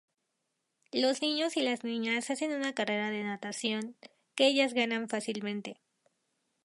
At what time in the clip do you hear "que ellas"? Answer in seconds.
4.33-4.73